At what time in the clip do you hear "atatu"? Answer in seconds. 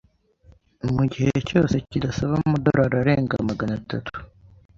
3.81-4.17